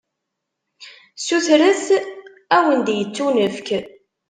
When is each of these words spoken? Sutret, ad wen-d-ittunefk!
Sutret, 1.25 1.81
ad 2.55 2.63
wen-d-ittunefk! 2.65 3.67